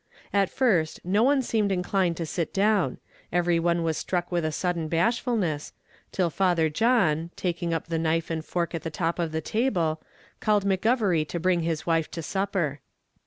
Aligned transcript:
At 0.33 0.49
first, 0.49 0.99
no 1.03 1.21
one 1.21 1.43
seemed 1.43 1.71
inclined 1.71 2.17
to 2.17 2.25
sit 2.25 2.51
down; 2.51 2.97
every 3.31 3.59
one 3.59 3.83
was 3.83 3.97
struck 3.97 4.31
with 4.31 4.43
a 4.43 4.51
sudden 4.51 4.87
bashfulness, 4.87 5.73
till 6.11 6.31
Father 6.31 6.69
John, 6.69 7.29
taking 7.35 7.71
up 7.71 7.85
the 7.85 7.99
knife 7.99 8.31
and 8.31 8.43
fork 8.43 8.73
at 8.73 8.81
the 8.81 8.89
top 8.89 9.19
of 9.19 9.31
the 9.31 9.41
table, 9.41 10.01
called 10.39 10.65
McGovery 10.65 11.27
to 11.27 11.39
bring 11.39 11.59
his 11.59 11.85
wife 11.85 12.09
to 12.17 12.23
supper. 12.23 12.79